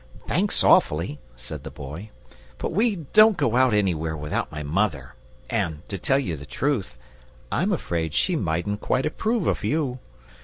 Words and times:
"Thanks 0.27 0.63
awfully," 0.63 1.19
said 1.35 1.63
the 1.63 1.69
Boy, 1.69 2.09
"but 2.57 2.71
we 2.73 2.95
don't 3.13 3.37
go 3.37 3.55
out 3.55 3.71
anywhere 3.71 4.17
without 4.17 4.51
my 4.51 4.63
mother, 4.63 5.13
and, 5.47 5.87
to 5.89 5.99
tell 5.99 6.17
you 6.17 6.35
the 6.35 6.47
truth, 6.47 6.97
I'm 7.51 7.71
afraid 7.71 8.15
she 8.15 8.35
mightn't 8.35 8.81
quite 8.81 9.05
approve 9.05 9.45
of 9.45 9.63
you. 9.63 9.99